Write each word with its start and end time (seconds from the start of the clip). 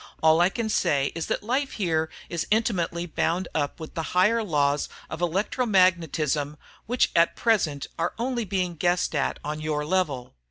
All 0.23 0.41
I 0.41 0.49
can 0.49 0.67
say 0.67 1.11
is 1.13 1.27
that 1.27 1.43
life 1.43 1.73
here 1.73 2.09
is 2.27 2.47
intimately 2.49 3.05
bound 3.05 3.47
up 3.53 3.79
with 3.79 3.93
the 3.93 4.01
higher 4.17 4.41
laws 4.41 4.89
of 5.11 5.21
electro 5.21 5.67
magnetism 5.67 6.57
which 6.87 7.11
at 7.15 7.35
present 7.35 7.85
are 7.99 8.15
only 8.17 8.43
being 8.43 8.73
guessed 8.73 9.13
at 9.13 9.37
on 9.43 9.61
your 9.61 9.85
level. 9.85 10.33